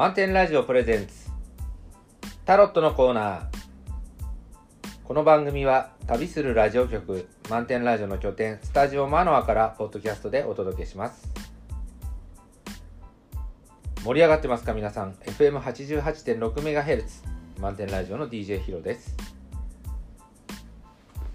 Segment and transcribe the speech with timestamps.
[0.00, 1.30] 満点ラジオプレゼンツ。
[2.46, 3.48] タロットのコーナー。
[5.04, 11.28] この番組は旅するラジオ局満点ラジオの拠点スタジオマノアからポッドキャストでお届けします。
[14.02, 17.04] 盛り上がってますか皆さん？FM88.6MHz
[17.60, 19.14] 満点ラジオの DJ ヒロです。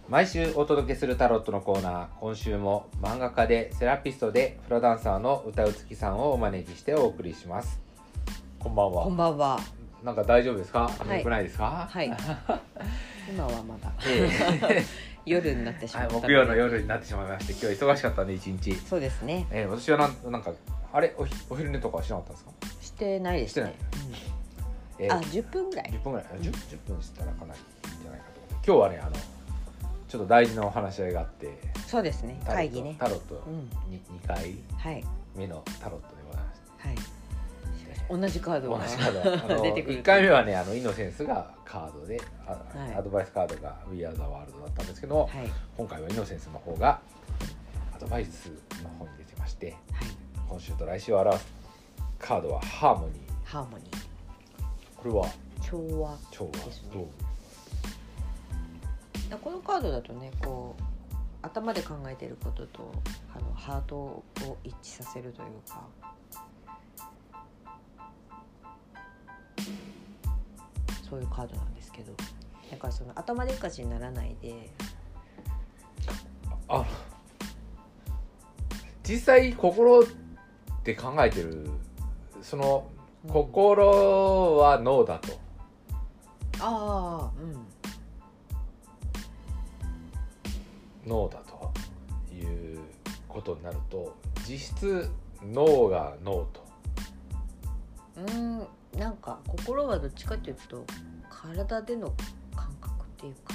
[0.10, 2.08] 毎週お届けするタロットのコーナー。
[2.20, 7.85] 今週も漫画家でセラピストでフラダンサーの歌うつきさんをお招きしてお送りします。
[8.66, 9.60] こんばんはこんばんは。
[10.04, 11.88] なんか大丈夫ですか、い眠くないですか？
[11.88, 12.08] はい。
[13.30, 14.28] 今はまだえ
[14.72, 14.84] え
[15.24, 16.28] 夜になってしまはい、ったので。
[16.30, 19.46] 木曜の夜になってしまいまして今日忙しかったんで一日、そうですね。
[19.52, 20.52] えー、私はなんなんか
[20.92, 21.14] あれ？
[21.16, 22.52] おひお昼寝とかはしなかったんですか、
[22.82, 23.76] してないですね。
[24.98, 25.86] えうんあ、10分ぐらい。
[25.92, 27.60] 10分ぐらい、10, 10分したらかなり
[27.92, 29.12] いいんじゃないかと思って今日はねあの
[30.08, 32.42] ちょっと大事なお話し合いがあってそうですね。
[32.44, 32.96] タロット会議ね。
[32.98, 33.70] タロットうん。
[33.92, 35.04] に2回はい。
[35.36, 36.98] 目のタロットでございましてはい。
[38.10, 40.00] 同じカードが同じカード 出てくる。
[40.00, 45.30] 1回目はねあのイノセンスがカードであ、はいアドバイスカードが「We Are the World」だったんですけど、はい。
[45.78, 47.00] 今回はイノセンスの方が
[47.96, 48.52] アドバイス
[48.84, 50.08] の方に出てましてはい。
[50.48, 51.46] 今週と来週を表す
[52.20, 53.98] カードはハーモニーハーモニー。
[54.96, 55.28] これは
[55.62, 56.18] 調和。
[56.32, 57.08] 調和ですね
[59.44, 60.96] このカードだとね、こう。
[61.46, 62.92] 頭で考えていることと
[63.36, 64.24] あのハートを
[64.64, 65.82] 一致させるというか
[71.08, 72.14] そういうカードなんですけど。
[72.72, 74.72] だからその頭でっかちにならないで。
[76.68, 76.84] あ
[79.04, 80.04] 実際心っ
[80.84, 81.70] て考えてる。
[82.42, 82.88] その
[83.26, 83.32] うん。
[83.32, 85.40] 心は脳だと、
[86.60, 87.66] ああうん。
[91.08, 91.72] 脳だと
[92.34, 92.80] いう
[93.28, 94.16] ことになると
[94.48, 95.10] 実質
[95.44, 96.66] 脳が脳と。
[98.18, 98.68] うーん
[98.98, 100.86] なんか心はどっちかというと
[101.30, 102.14] 体での
[102.56, 103.54] 感覚っていうか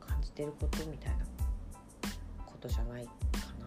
[0.00, 1.24] 感じてることみたいな
[2.46, 3.12] ことじゃないか
[3.60, 3.66] な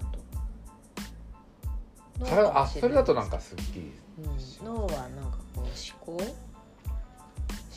[2.20, 2.26] と。
[2.26, 4.22] それあそれだとなんかかすっきりう。
[4.22, 6.12] ん、脳はなんかこう思考。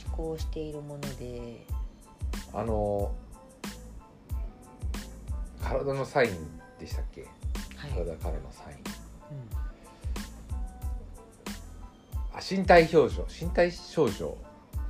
[0.06, 1.66] 思考しているもので。
[2.52, 3.12] あの
[5.60, 7.22] 体のサインでしたっけ？
[7.76, 8.76] はい、体からのサイン。
[8.76, 9.58] うん。
[9.58, 9.63] あ
[12.40, 14.36] 身体表情身体症状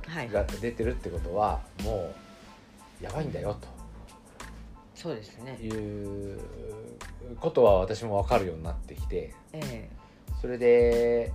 [0.07, 2.13] はい、が出てるってことはも
[3.01, 3.57] うやばいんだよ
[4.93, 5.55] そうですね。
[5.59, 6.39] という
[7.39, 9.89] ことは私も分かるようになってきてえ
[10.41, 11.33] それで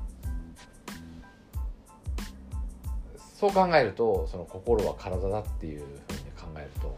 [3.39, 5.91] そう考えるとその心は体だっていうふうに
[6.37, 6.97] 考えると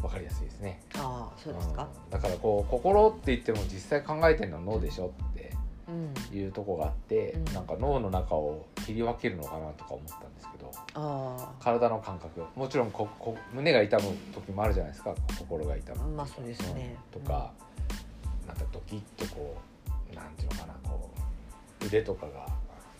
[0.00, 0.80] 分かりやすいですね。
[0.96, 1.88] ああそうですか。
[2.04, 2.10] うん。
[2.10, 5.12] だからこう心って言っても実際考えてるのは脳でしょ
[6.32, 7.44] いうとこがあって、うん。
[7.52, 14.02] なんか脳の中を切り分けるのかなとか思ったんですけどあ体の感覚もちろんここ胸が痛む
[14.34, 15.14] 時もあるじゃないですか。
[15.38, 16.96] 心が痛あむ、まあそうですね。
[17.10, 17.52] とか、
[18.46, 19.56] なんかドキッとこ
[20.12, 21.10] うなんていうのかなこ
[21.82, 22.46] う腕とかが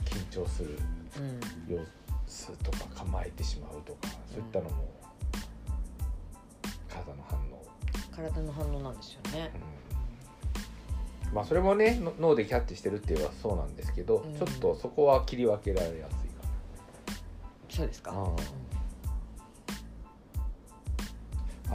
[0.04, 0.78] 緊張する
[1.18, 1.74] うん。
[1.76, 1.80] 様
[2.26, 4.88] 子とか構えてしまうとかそういったのも
[6.88, 7.64] 体の反応、
[8.14, 9.50] 体の反応なんですよね。
[9.54, 9.73] うん
[11.34, 14.34] まあそれもねの脳でキャッチしてるって言えばそうなんですけど、うん。
[14.34, 16.44] ちょっとそこは切り分けられやすいか
[17.68, 18.12] そうですか。
[18.12, 18.26] な。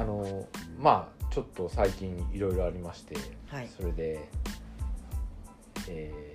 [0.01, 0.47] あの
[0.79, 3.15] まあちょっと最近いろいろありまして、
[3.47, 3.67] はい。
[3.67, 4.29] それで、
[5.87, 6.29] えー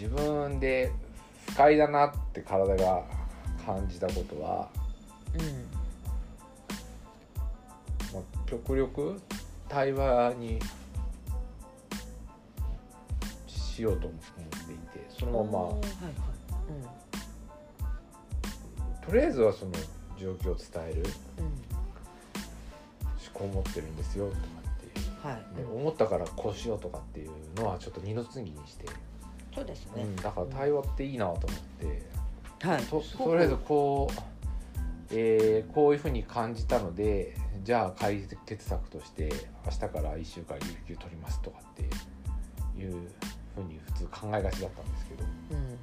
[0.00, 0.90] 自分で
[1.50, 3.02] 不快だなって体が
[3.66, 4.70] 感じたことは、
[5.34, 5.40] うん。
[8.14, 9.20] まあ、極力
[9.68, 10.58] 対話に
[13.80, 14.20] しようと思っ
[14.66, 15.58] ていてそのまま。
[15.64, 15.82] はいはい
[19.06, 19.72] とりあえずはその
[20.20, 21.02] 状況を伝える。
[21.38, 21.44] うん。
[21.44, 21.52] うん
[23.22, 25.26] 思考を持ってるんですよとかっていう。
[25.26, 25.56] はい。
[25.56, 28.86] で思ったからこうしようとかっていうのはちょっと二の次にして、
[29.54, 30.04] そうですね。
[30.04, 32.82] うん、だから対話っていいなと思って、はい。
[32.84, 34.20] ととりあえずこう、
[35.12, 37.34] えーこういうふうに感じたので
[37.64, 39.30] じゃあ解決策として
[39.64, 40.56] 明日から1週間
[40.86, 41.82] 有給取りますとかって
[42.80, 43.10] いう
[43.54, 45.24] ふうに普通考えがちだったんですけど。
[45.24, 45.78] うん。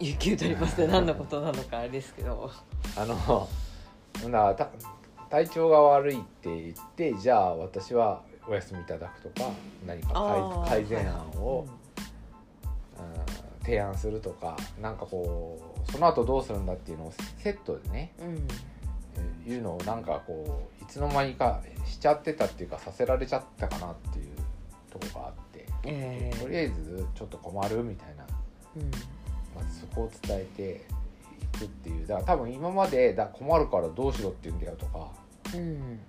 [0.00, 2.50] 有給取りますって何のことなのかあれですけど。
[2.96, 3.48] あの
[4.28, 4.68] なた
[5.30, 9.48] 体調が悪いって言ってじゃあ私はお休みいただくとか
[9.86, 11.74] 何か改改善案を、はいうん
[13.62, 18.48] 提案するとかなんかこうその後どうするんだっていうのをセットでねうん。
[19.46, 24.26] いうのをなんかこういつの間にかしちゃってたっていうかさせられちゃったかなっていう
[24.90, 25.49] とこがあって、
[25.84, 26.38] ええ。
[26.38, 28.24] とりあえずちょっと困るみたいな、
[28.76, 28.90] うん。
[29.54, 30.86] ままずそこを伝えて
[31.56, 32.06] いくっていう。
[32.06, 35.08] だから多分今までだ困るからどうしろって言うんだよとか、
[35.54, 35.60] うん。
[35.60, 36.00] うん、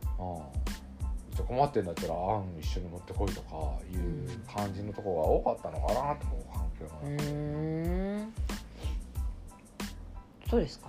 [1.32, 3.56] じゃあ困ってんだったらあん一緒に持ってこいとか
[3.92, 7.10] いう感じのところが多かったのかなと思う環境うが。
[7.10, 8.34] ーん。
[10.50, 10.88] そうですか。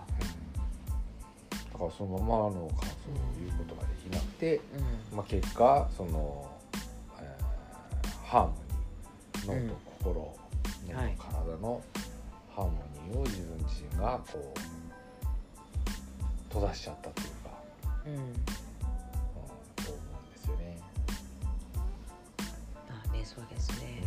[1.72, 2.70] だからそのままの感想を
[3.38, 4.56] 言うことができなくて、
[5.12, 6.50] うまあ、結果その、
[7.20, 7.42] えー
[8.32, 8.61] ハーモニー
[9.46, 9.74] 脳と
[10.04, 10.14] 心、
[10.86, 11.16] 脳とはい。
[11.18, 11.82] 体の
[12.54, 12.72] ハーモ
[13.08, 14.58] ニーを自分自身がこう
[16.48, 17.50] 閉ざしちゃったというか、
[18.06, 18.18] んうん。
[18.18, 20.78] うん、と思うんですよね。
[22.88, 24.02] あねそうですね。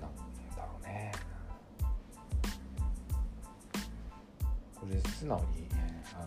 [0.00, 0.10] なん
[0.56, 1.12] だろうね。
[4.74, 5.68] これ素直に
[6.14, 6.26] あの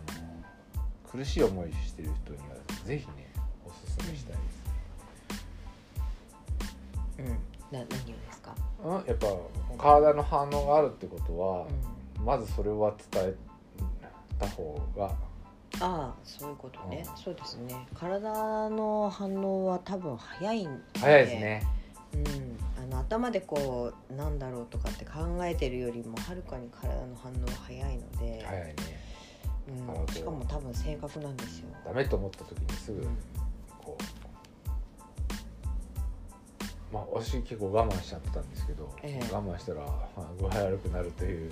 [1.10, 2.56] 苦しい思いしてる人には
[2.86, 3.37] ぜひねお
[4.00, 5.42] すすめしたいです
[7.20, 7.26] うん。
[7.28, 7.34] な
[7.72, 8.56] 何をですか？
[8.84, 9.28] うん、やっぱ
[9.78, 13.36] 体の反応があるってことは、うまずそれは伝え
[14.40, 15.06] た方が
[15.80, 17.04] ああそういうことね。
[17.08, 17.18] うん。
[17.18, 17.76] そうですね。
[17.94, 21.00] 体の反応は多分早いんで。
[21.00, 21.64] 早いですね。
[22.14, 28.76] うん、あの頭でこうなんだろうとかって考えてるよりもはるかに体の反応は早いので、早いね。
[29.68, 29.72] う
[30.12, 31.68] ん、しかも多分正確なんですよ。
[31.86, 33.18] ダメと思った時にすぐうん
[36.92, 39.34] まあ私結構我慢しちゃってたんですけど、ええ。
[39.34, 39.88] 我慢したら、ま
[40.18, 41.52] あ、具合悪くなるという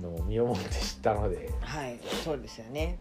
[0.00, 2.98] のを身をもって知ったので、はい、そうですよね。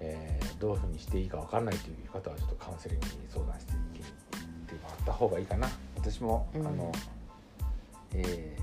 [0.00, 3.78] えーどういうふうにしていいか分かんないという方はちょっとカウンセリングに相談していっ
[4.66, 5.68] てもらった方がいいかな。
[5.96, 6.66] 私も、うん。
[6.66, 6.92] あの
[8.12, 8.56] え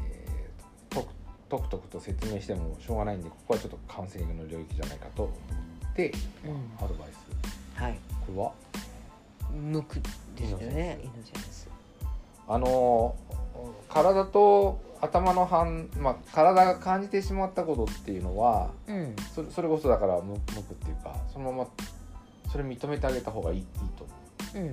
[0.90, 1.08] ーとく
[1.50, 6.14] とくとくと説明してもしょうがないんでここはちょっとカウンセリングの領域じゃないかと思って、
[6.46, 6.84] うん。
[6.84, 8.54] アドバイスはい、これは
[9.62, 10.02] 無く
[10.36, 11.00] ですよね。
[11.02, 11.70] イイノセンス。
[12.48, 13.16] あの
[13.88, 21.68] 体と頭の反、まあ、体が感じてしまったことっていうのはうん、それそれこそだから無無くっていうかそのまま
[22.52, 23.66] それ認めてあげた方がいいいい
[23.98, 24.06] と。
[24.56, 24.68] 思う。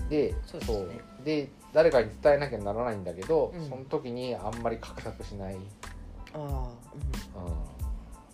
[0.00, 1.00] うん、でそうですね。
[1.24, 3.68] で誰かに伝えなきゃならないんだけど、うん。
[3.68, 5.68] その時にあんまり画策しない、うん、あ
[6.34, 6.68] あ、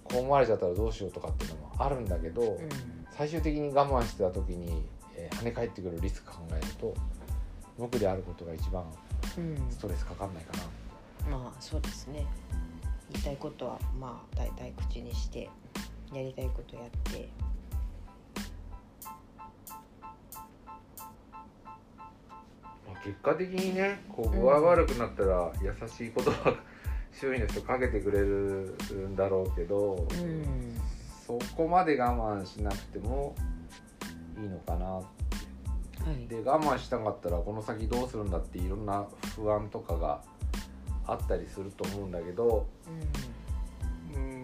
[0.02, 4.84] こう思われちゃったらどうしようとかっていうのもあるんだけど、うん、うん、最終的に我慢してた時に、
[5.16, 6.94] えー跳ね返ってくるリスク考えると
[7.76, 8.84] 無垢であることが一番
[9.36, 10.52] うんストレスかかんないか
[11.28, 12.24] な、まあそうですね。
[13.10, 15.50] 言いたいことはまあ大体口にして
[16.14, 17.28] やりたいことやって。
[22.86, 26.54] まあ結果的にねこう具合悪くなったら優しい言葉
[27.12, 28.76] 周囲の人かけてくれる
[29.08, 30.80] んだろうけど、うん、
[31.28, 33.36] そこまで我慢しなくても
[34.40, 35.02] いいのかなは
[36.18, 36.26] い。
[36.26, 40.22] で我慢しなかったらこの先どうするんだっていろんな不安とかが
[41.06, 42.66] あったりすると思うんだけど
[44.14, 44.42] うんうん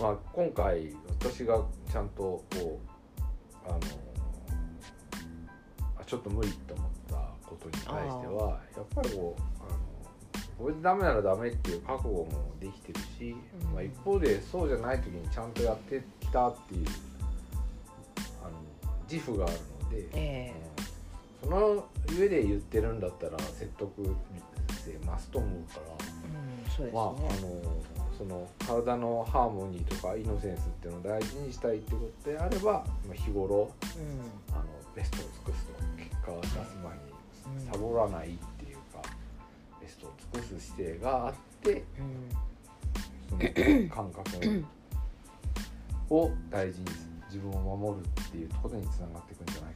[0.00, 1.62] まあ今回私が
[1.92, 3.78] ちゃんとこうあの
[6.00, 7.16] あちょっと無理と思った
[7.46, 9.81] ことに対してはやっぱりこうあの
[10.58, 12.28] これでダメならダメっていう覚悟も
[12.60, 16.86] できてるし、うんまあ、一方でそうじゃない時にちゃんとやってきたっていう
[18.42, 18.52] あの
[19.10, 19.54] 自負がある
[19.84, 20.72] ので、えうん
[21.42, 21.84] その
[22.16, 23.90] 上で言ってるんだったら説得
[24.84, 26.82] 性増すと思うから。
[26.82, 26.92] うん、ね。
[26.92, 27.18] まあ、あの
[28.16, 38.81] その体のハーモニーとかイノセンスっていうのを大事にしたいってことであれば、まあ、日頃うん、あのベストを尽くすと結果を出す前にサボらないっていうか、
[39.82, 42.28] ベストを尽くす姿勢があってうん、
[43.28, 44.64] その感覚
[46.10, 46.86] を大事に
[47.26, 49.71] 自分を守るっていうことにつながっていくんじゃない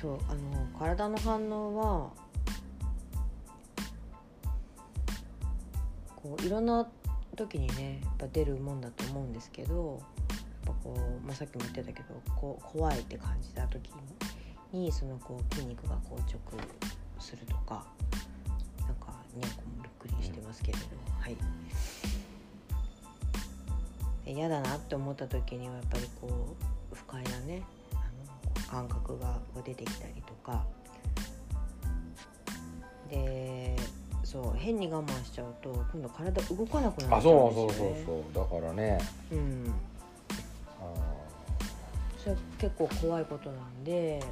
[0.00, 2.10] そうあの体の反応は
[6.14, 6.88] こういろんな
[7.36, 10.00] 時にねやっぱ出るもんだと思うんですけど
[10.64, 13.90] やっぱこう、まあ、さっきも言ってたけどこ怖いって感じた時
[14.72, 16.38] にそのこう筋肉が硬直
[17.18, 17.86] するとか
[18.86, 20.84] なんかにゃんこもびっくりしてますけれど、
[21.18, 21.36] はい。
[24.30, 26.54] 嫌だなって思った時にはやっぱりこ
[26.92, 27.62] う不快なね
[28.70, 30.64] 感覚が出てきたりとか。
[33.10, 33.74] で
[34.22, 38.02] そう変に我慢しちゃうと今度体動かなくなあっちゃうんそうですよね。
[38.04, 38.98] そうそうそうだからね。
[39.32, 39.74] うん。
[40.80, 40.92] あ
[42.22, 44.22] それ結構怖いことなんで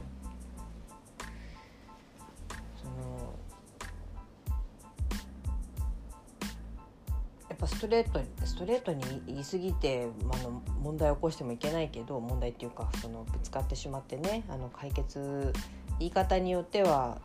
[7.57, 15.53] っぱストレートにストレートに言い過ぎて、まあ、あの問題を起こしてもいけないけど問題っていうかそのぶつかってしまってねあの解決
[15.99, 17.19] 言い方によっては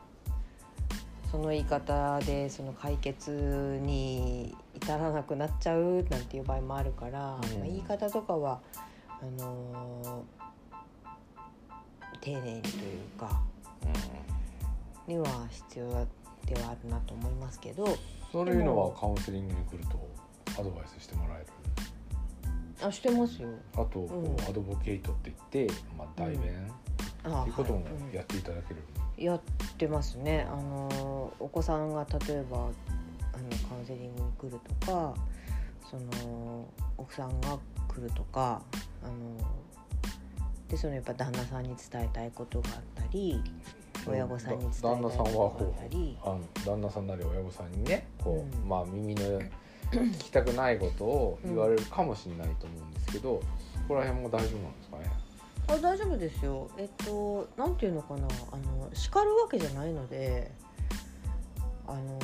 [1.29, 8.59] その言い方でその解決に至らなくなっちゃうなんていう場合もあるから、まあ、言い方とかは
[9.21, 10.41] あのー
[12.19, 15.15] 丁寧にというかーうん。
[15.15, 15.89] には必要
[16.45, 17.97] ではあるなと思いますけど。
[18.31, 19.99] そういうのはカウンセリングに来ると
[20.61, 22.87] アドバイスしてもらえる？
[22.87, 23.49] あしてますよ。
[23.73, 24.41] あと、こううん。
[24.41, 26.71] アドボケイトって言って、まあ、代弁
[27.23, 27.93] あっていうこともはい。
[27.93, 28.11] うん。
[28.11, 28.81] やっていただける、
[29.17, 29.41] やっ
[29.77, 30.47] てますね。
[30.49, 32.69] あのお子さんが例えばあの
[33.69, 35.13] カウンセリングに来るとか
[35.89, 38.61] その奥さんが来るとか
[39.03, 39.13] あの
[40.67, 43.41] でそのやっぱ旦那さんに伝えたいことがあったり
[44.07, 46.17] 親御さんに伝えたい旦那さんはことがあっこたり。
[46.25, 48.67] うあの旦那さんなり親御さんにねこう、うん。
[48.67, 49.39] まあ耳の
[49.91, 53.41] 聞きたくないことを言われるかもしれないと思うんですけど、
[53.73, 55.11] そこら辺も大丈夫なんですかね？
[55.67, 56.69] あ大丈夫ですよ。
[56.77, 58.27] えっとなんていうのかな。
[58.51, 60.51] あの叱るわけじゃないので
[61.87, 62.19] あの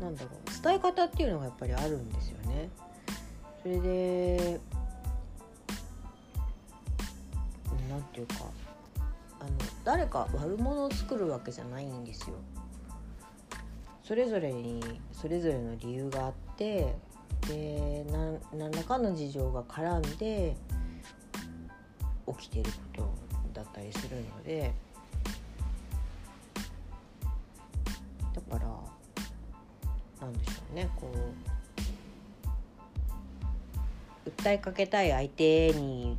[0.00, 0.62] なんだろう。
[0.62, 2.68] 伝え方っていうのがやっぱりあるんですよね。
[3.62, 4.60] それで
[7.88, 8.34] なんていうか。
[9.38, 9.50] あの
[9.84, 12.36] 誰か悪者を作るわけじゃないんですよ。
[14.06, 16.94] それぞれにそれぞれの理由があって
[17.48, 18.06] で
[18.56, 20.56] 何らかの事情が絡んで
[22.38, 23.14] 起きてること
[23.52, 24.72] だったりするので
[28.32, 28.68] だから
[30.20, 31.10] なんでしょうねこ
[34.24, 36.16] う訴えかけたい相手に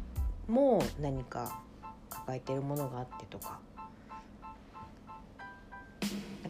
[0.49, 1.61] も何か
[2.09, 3.61] 抱えてるものがあってとか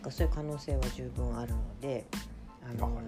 [0.07, 2.05] かそういう可能性は十分あるので
[2.63, 3.01] あのうん、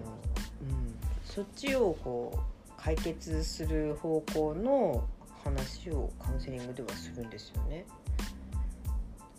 [1.24, 5.04] そっちをこう解決する方向の
[5.44, 7.84] 話をカウンセリングではするんですよね。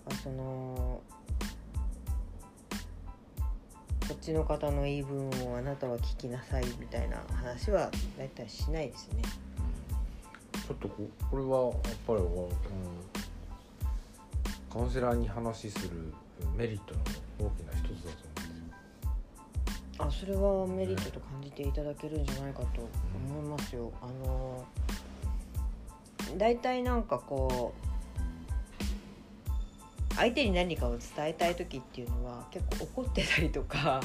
[0.06, 1.02] あその
[4.08, 9.22] こっちの方の言い分をあなたは聞きなさいみたいな話は大体しないですね。
[10.68, 12.50] ちょっとここれはやっぱり、うん、
[14.72, 16.14] カウンセラーに話しする
[16.56, 17.02] メリットの
[17.40, 18.72] 大きな一つだと思うんですよ。
[20.00, 22.68] あそれはメリットと感じていただけるんじゃないかと
[23.30, 23.92] 思いますよ。
[24.02, 24.66] あの
[26.38, 27.82] 大体なんかこう
[30.16, 34.00] 相手に何かを伝えたい時っていうのは結構怒ってたりとか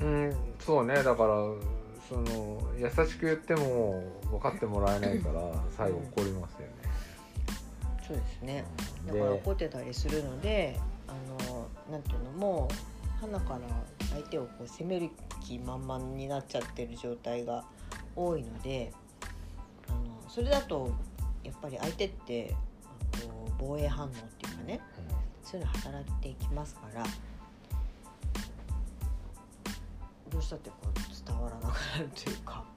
[0.00, 1.18] うん、そうねだから
[2.08, 5.42] その優しく言っても分かってもらえないから
[5.76, 6.93] 最後怒りますよね。
[8.06, 8.64] そうですね
[9.06, 11.12] だでから怒ってたりするのであ
[11.50, 12.68] のなんていうのも
[13.20, 13.60] 鼻から
[14.10, 15.10] 相手をこう責める
[15.42, 17.64] 気満々になっちゃってる状態が
[18.14, 18.92] 多いので
[19.88, 20.92] あのそれだと
[21.42, 22.54] やっぱり相手って
[23.22, 24.80] こう防衛反応っていうかね
[25.42, 27.04] そういうの働いていきますから
[30.30, 32.73] どうしたってこう伝わらなくなるというか。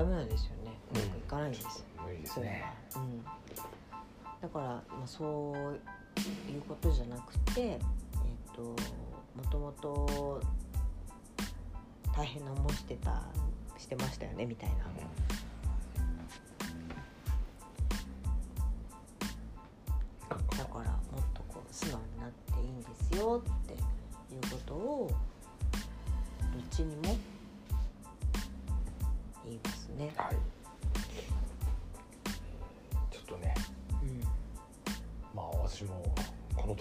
[0.00, 0.78] ダメなんですよね。
[0.94, 2.64] うまくいかないんです無理ですね。
[2.96, 3.22] うん。
[4.40, 5.74] だからまあそう
[6.50, 7.78] いうことじゃなくて、えっ、
[8.54, 8.76] とも
[9.50, 10.40] ともと
[12.16, 13.24] 大変な思いしてた
[13.76, 14.76] してましたよねみたいな。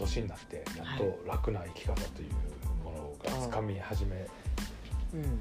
[0.09, 4.27] 年になってやっと楽な生き方というものがつかみ始め
[5.13, 5.39] うん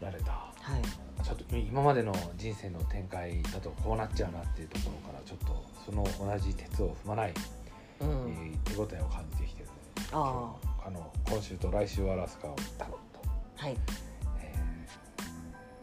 [0.00, 0.32] られた。
[0.32, 0.82] はい
[1.24, 7.32] ちょっと今までの人生の展開だとこうなっちゃうなっていうところからちょっとその同じ鉄を踏まない、
[8.00, 9.68] うん、えー手応えを感じてきてる。
[10.12, 10.54] あ
[10.84, 10.90] あ。
[10.90, 13.26] の今週と来週はアラスカをタロッと、
[13.56, 13.76] はい。
[14.42, 14.54] え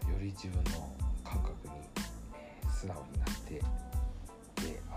[0.06, 0.88] ーより自分の
[1.24, 1.74] 感覚に、
[2.36, 3.62] えー素直になって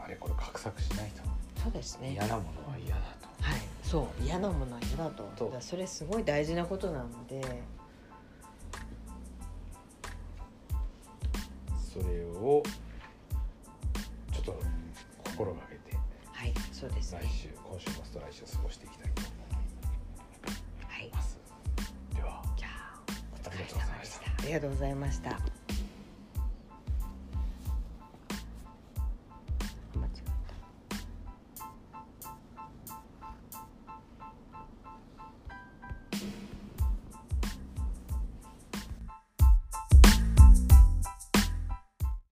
[0.05, 1.34] あれこれ画策しないと
[1.65, 2.13] そうですね。
[2.13, 3.27] 嫌なものは嫌だと。
[3.43, 3.61] はい。
[3.83, 4.23] そう。
[4.23, 5.33] 嫌なものは嫌だと。
[5.39, 7.41] そうだそれすごい大事なことなので。
[11.93, 12.63] それを
[14.33, 14.61] ちょっと
[15.31, 15.97] 心がけて
[16.33, 16.53] はい。
[16.73, 17.21] そうですね。
[17.23, 19.31] 来週今週末と来週過ごしていきたいと思
[20.89, 21.07] はい。
[21.07, 21.11] い。
[21.13, 21.39] ます
[22.15, 23.01] ではじゃあ
[23.33, 24.43] お疲れありがとうございまし様でしたた。
[24.43, 25.54] ありがとうございました